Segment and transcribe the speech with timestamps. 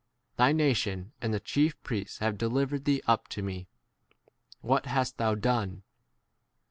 [0.35, 3.67] Thy nation and the chief priests have delivered thee up to me:
[4.61, 5.83] what hast thou 36 done